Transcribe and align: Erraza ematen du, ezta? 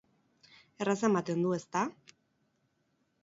Erraza 0.85 1.05
ematen 1.11 1.45
du, 1.45 1.51
ezta? 1.57 1.83